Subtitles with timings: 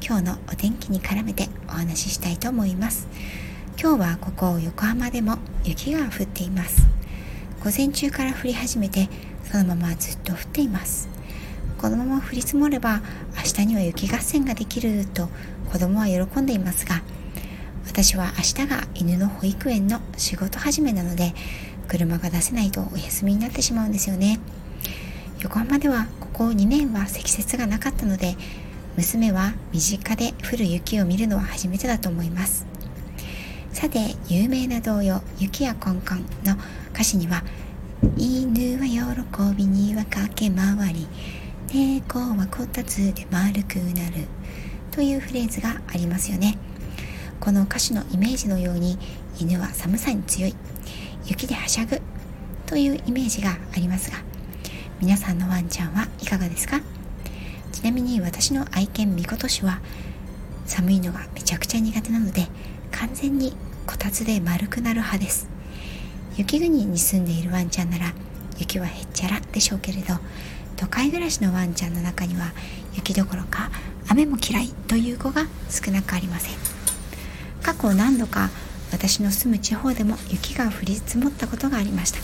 [0.00, 3.08] 今日のお天気に絡めてお話ししたいと思います。
[3.80, 6.86] 今日はここ横浜でも雪が降っています。
[7.62, 9.08] 午前中から降り始めて
[9.50, 11.08] そのままずっと降っています。
[11.78, 13.02] このまま降り積もれば
[13.36, 15.28] 明日には雪合戦ができると
[15.70, 17.02] 子供は喜んでいますが
[17.86, 21.34] 私は明日が犬の保育園の仕事始めなので
[21.86, 24.40] 車が出せないとお休みになってしまうんですよね。
[25.40, 28.36] 横浜ではここ2年は積雪がなかったので
[28.98, 32.66] 娘は身近で降る雪を見るのは初めてだと思います。
[33.72, 36.56] さて有名な童謡「雪やコンコン」の
[36.92, 37.44] 歌詞には
[38.18, 41.06] 「犬は喜びには駆け回り
[41.72, 44.26] 猫はこたつで丸くなる
[44.90, 46.58] というフレーズがありますよね。
[47.38, 48.98] この歌詞のイメージのように
[49.38, 50.56] 犬は寒さに強い
[51.24, 52.02] 雪ではしゃぐ
[52.66, 54.18] というイメージがありますが
[55.00, 56.80] 皆さんのワンちゃんはいかがですか？
[57.72, 59.80] ちなみに私の愛犬みことしは
[60.66, 62.46] 寒いのがめちゃくちゃ苦手なので
[62.90, 63.54] 完全に
[63.86, 65.48] こたつで丸くなる派です。
[66.36, 68.12] 雪国に住んでいるワンちゃんなら
[68.58, 70.14] 雪はへっちゃらでしょうけれど
[70.76, 72.52] 都会暮らしのワンちゃんの中には
[72.94, 73.70] 雪どころか
[74.08, 76.54] 雨も嫌いという子が少なくありません。
[77.62, 78.50] 過去何度か
[78.92, 82.20] 私の住む地方でも雪が降り積もったことがありました。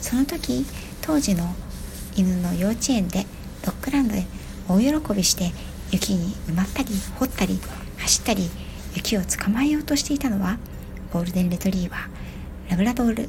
[0.00, 0.66] その時
[1.00, 1.54] 当時の
[2.16, 3.26] 犬の幼稚園で
[3.64, 4.26] ドッグランドで
[4.68, 5.52] 大喜びして
[5.90, 6.88] 雪に埋まったり
[7.18, 7.58] 掘ったり
[7.98, 8.48] 走ったり
[8.94, 10.58] 雪を捕まえようとしていたのは
[11.12, 13.28] ゴールデンレトリーバーラブラドール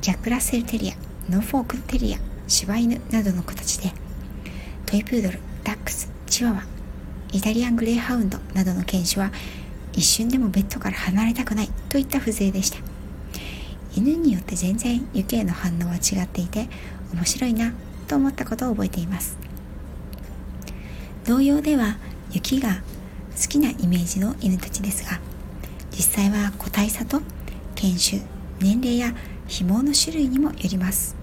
[0.00, 0.94] ジャック・ラッセル・テリア
[1.30, 2.18] ノーフォーク・テリア
[2.48, 3.92] 柴犬などの形で
[4.86, 6.62] トイプードルダックスチワワ
[7.32, 9.30] イタリアングレーハウンドなどの犬種は
[9.92, 12.78] 一瞬でもベッドから離れたくないといった風情でした。
[13.96, 16.68] 犬によって全然雪への反応は違っていて
[17.12, 17.72] 面白いな
[18.08, 19.36] と思ったことを覚えています。
[21.24, 21.96] 同様では
[22.30, 22.82] 雪が
[23.40, 25.20] 好きなイメージの犬たちですが
[25.90, 27.22] 実際は個体差と
[27.74, 28.20] 犬種
[28.60, 29.14] 年齢や
[29.46, 31.16] 紐の種類にもよります。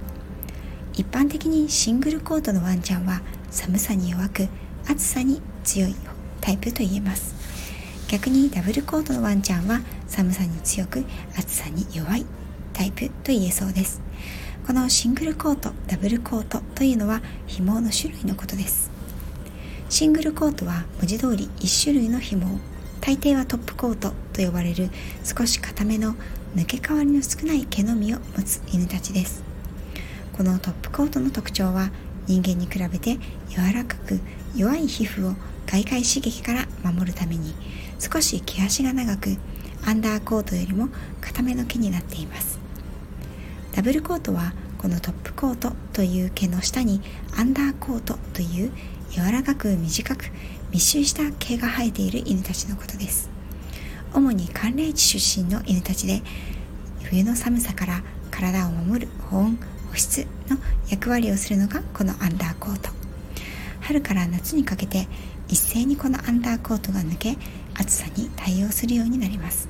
[0.94, 4.48] 一般的にシングルコートのワンちゃんは寒さに弱く
[4.88, 5.96] 暑さに強い
[6.40, 7.36] タイプと言えます。
[8.08, 11.06] 逆にダブルコートのワンちゃんは寒さに強く
[11.38, 12.26] 暑さに弱い
[12.74, 14.02] タイプと言えそうです。
[14.66, 18.92] このシングルコートダブルコートというのは紐の種類のことです。
[19.92, 22.62] シングルコートは文字通り1種類の紐
[23.02, 24.90] 大抵はトップコートと呼ばれる
[25.22, 26.16] 少し固めの
[26.56, 29.44] 抜け変わりの少ない毛のみを持つ犬たちです。
[30.32, 31.92] このトップコートの特徴は
[32.26, 33.18] 人間に比べて
[33.50, 34.22] 柔らかく
[34.56, 35.36] 弱い皮膚を
[35.66, 37.54] 外界刺激から守るために
[38.00, 39.36] 少し毛足が長く
[39.86, 40.88] アンダーコートよりも
[41.20, 42.60] 硬めの毛になっています。
[43.76, 47.02] ダブルコートはこのトップコートという毛の下に
[47.38, 48.72] アンダーコートという
[49.12, 50.26] 柔らかく短く
[50.72, 53.30] 密集した毛が生えている犬たちのことです。
[54.14, 56.22] 主に寒冷地出身の犬たちで
[57.04, 60.58] 冬の寒さから体を守る保温保湿の
[60.90, 62.90] 役割をするのがこのアンダーコート。
[63.82, 65.08] 春から夏にかけて
[65.50, 67.38] 一斉にこのアンダーコートが抜け
[67.76, 69.68] 暑さに対応するようになります。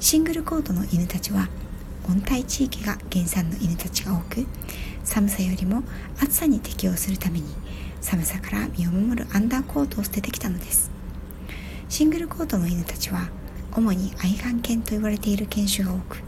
[0.00, 1.48] シングルコートの犬たちは
[2.06, 4.46] 温帯地域が原産の犬たちが多く
[5.02, 5.82] 寒さよりも
[6.22, 7.46] 暑さに適応するために
[8.00, 10.90] 寒さから身を守るアンダーコートを捨ててきたのです。
[11.88, 13.28] シングルコートの犬たちは
[13.72, 16.18] 主に愛玩犬と言われている犬種が多く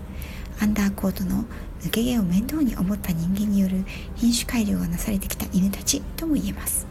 [0.60, 1.44] アンダーコートの
[1.82, 3.84] 抜け毛を面倒に思った人間による
[4.16, 6.86] 品種改良がなされてきた犬たちとも言えます。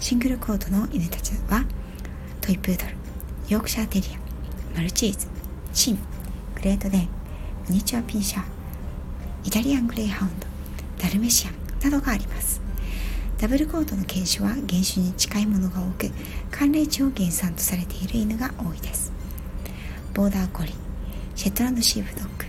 [0.00, 1.64] シングルコートの犬たちは
[2.40, 2.94] トイプードル
[3.48, 4.08] ヨークシャーテリ
[4.74, 5.28] アマルチーズ
[5.72, 5.98] チン
[6.56, 7.08] グレートデン
[7.68, 8.44] ミニチュアピンシャー
[9.44, 10.46] イタリアングレーハウンド
[11.02, 12.60] ダルメシアンなどがあります。
[13.42, 16.08] ダブルコートの犬種は原種に近いものが多く
[16.52, 19.10] 寒冷地を原産とされている犬が多いです。
[20.14, 20.72] ボーダーコリー
[21.34, 22.44] シェットランドシープドッグ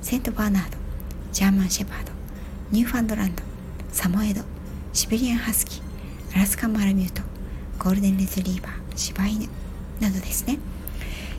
[0.00, 0.78] セントバーナード
[1.30, 2.10] ジャーマンシェパード
[2.72, 3.42] ニューファンドランド
[3.92, 4.42] サモエド
[4.92, 7.22] シベリアンハスキーアラスカンマラミュート
[7.78, 9.48] ゴールデンレトリーバー柴犬
[10.00, 10.58] などですね。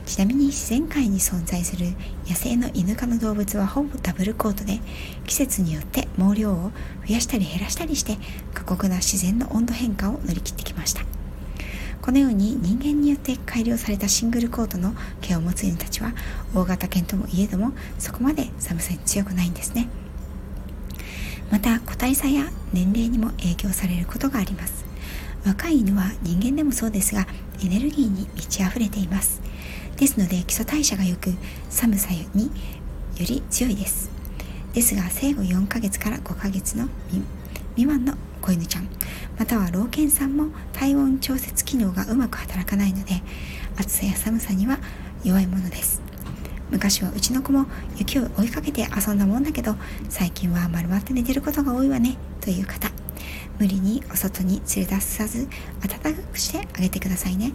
[0.06, 1.86] ちなみに自然界に存在する
[2.28, 4.80] 野生の犬科の動物はほぼダブルコートで
[5.26, 6.72] 季節によって毛量を
[7.06, 8.18] 増やしたり減らしたりして
[8.52, 11.02] 過酷な自然の温度変化を乗り切ってきました。
[12.02, 16.12] このように人間によって改良されたシングルコートの毛を持つ犬たちは
[16.54, 19.88] 大型犬ともいえどもそこまで寒さに強くないんですね。
[21.50, 24.84] また個体差や年齢にも影響されることがあります。
[25.46, 27.26] 若い犬は人間でもそうですが
[27.62, 29.40] エネルギーに満ち溢れています。
[29.96, 31.32] ですので基礎代謝が良く
[31.70, 32.50] 寒さによ
[33.18, 34.10] り強いです。
[34.72, 36.88] ですが生後4ヶ月から5ヶ月の
[37.76, 38.88] 未満の子犬ちゃん。
[39.38, 43.22] または老犬さんも体温調節機能がうまく働かないので
[43.76, 44.78] 暑さや寒さには
[45.24, 46.02] 弱いものです。
[46.70, 49.76] 昔はうちの子も雪を追いかけて遊んだもんだけど
[50.08, 52.90] 最近は丸まって寝てることが多いわねという方。
[53.58, 55.48] 無理にお外に連れ出さず
[55.86, 57.52] 暖かくしてあげてくださいね。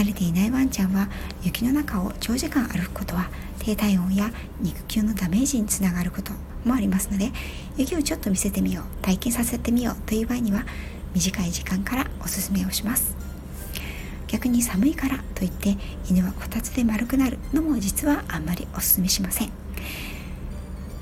[0.00, 1.10] 慣れていないワンちゃんは
[1.42, 6.32] 雪の中を長時間歩くことは低体温や肉球のダメージにつながること
[6.64, 7.30] もありますので
[7.76, 10.64] 雪をちょっと見せてみよう体験させてみようという場合には
[11.12, 13.14] 短い時間からおすすめをします。
[14.26, 15.76] 逆に寒いからといって
[16.08, 19.50] 犬はこたつで丸くなるのも実はあんまりおすすめしません。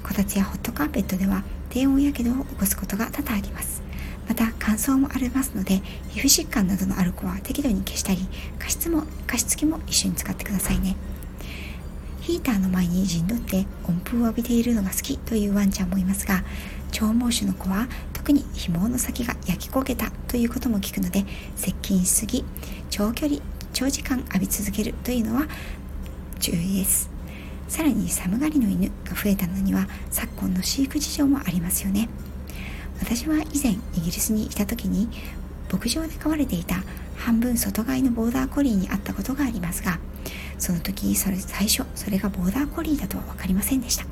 [0.02, 3.87] こたつやホットカーペットでは低温やけどを起こすことが多々あります。
[4.28, 5.80] また乾燥もありますので
[6.10, 8.28] 皮膚疾患などのある子は適度に消したり
[8.58, 10.96] 加湿も加湿器も一緒に使ってくださいね。
[12.20, 16.44] ヒーターの前に陣取って温風を浴びているのが好きというワンちゃんもいますが
[16.92, 21.24] 長毛種の子は特に紐の先が焼き焦げたということも聞くので
[21.56, 22.44] 接近しすぎ
[22.90, 23.40] 長距離
[23.72, 25.46] 長時間浴び続けるというのは
[26.38, 27.10] 注意です。
[27.66, 32.08] さらに寒がりの犬が増えたのには昨今の飼育事情もありますよね。
[33.08, 35.08] 私は以前イギリスにいた時に
[35.72, 36.82] 牧場で飼われていた
[37.16, 39.98] 半分外飼いのボーダーコリーに会ったことがありますが
[40.58, 44.04] その時それ最初それがボーダーコリーだとは分かりませんでした。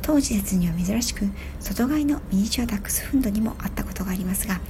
[0.00, 1.26] 当時節には珍しく
[1.60, 4.60] 外飼いのミニチュアダックスフンドにもあったことがありますが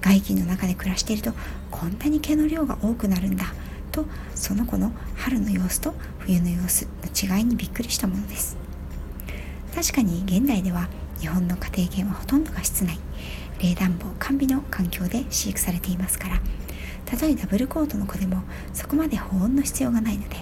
[0.00, 1.32] 外気の中で暮らしていると
[1.70, 3.52] こんなに毛の量が多くなるんだ
[3.92, 8.56] とその子の春の様子と冬の様子の違いにびっくりしたものです。
[9.74, 10.88] 確かに現代では
[11.20, 12.98] 日本の家庭犬はほとんどが室内。
[13.60, 16.40] 冷暖房完備の環境で飼育されていますから。
[17.04, 18.42] たとえダブルコートの子でも
[18.74, 20.36] そこまで保温の必要がないので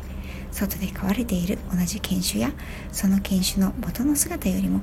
[0.50, 2.50] 外で飼われている同じ犬種や
[2.90, 4.80] その犬種の元の姿よりも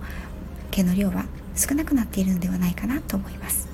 [0.71, 1.25] 毛の量は
[1.55, 3.67] 少なくなっているのではないかなと思います。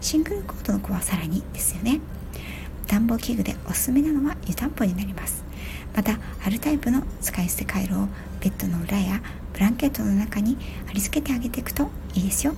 [0.00, 2.00] シングルコートの子はさらにですよね。
[2.86, 5.44] 暖房器具でおすすめなのは湯たんぽになります。
[5.94, 8.08] またあるタイプの使い捨て回路を
[8.40, 9.20] ベッドの裏や
[9.58, 10.56] ブランケットの中に
[10.86, 12.54] 貼り付けてあげていくといいですよ。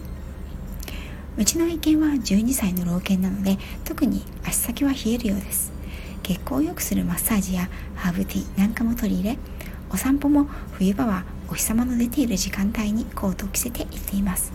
[1.39, 3.57] うちの愛犬は12歳の老犬なので
[3.87, 5.73] 特に足先は冷えるようです。
[6.23, 9.39] 血行を良くするマッサージやハーブティーなんかも取り入れ
[9.91, 14.53] お散歩も冬場はお日様の出ている時間帯にコートを着せて行っています。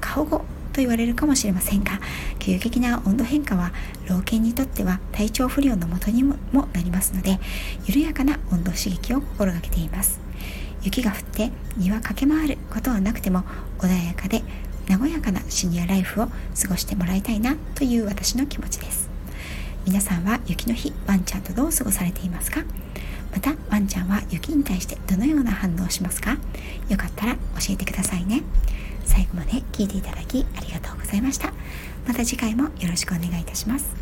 [0.00, 2.00] 過保護と言われるかもしれませんが
[2.38, 3.72] 急激な温度変化は
[4.08, 7.40] 老犬にとっては体調不良のもとにもなりますので
[7.86, 10.20] 緩やかな温度刺激を心がけています。
[10.82, 13.44] 雪が降って庭駆け回ることはなくても
[13.78, 14.42] 穏やかで
[14.90, 16.32] 和やかなシニアライフを過
[16.68, 19.08] ごしてもらいたいなという私の気持ちです。
[19.86, 22.62] 皆さんは雪の日ワンちゃんとどう過ごされていますか？
[23.32, 26.36] またワンちゃんは雪に対してどのような反応をしますか？
[26.88, 27.40] よかったら教
[27.70, 28.42] えてくださいね。
[29.04, 31.52] 最後まで聞いていただきありがとうございました。
[32.06, 33.94] また次回もよろしくお願いいたします。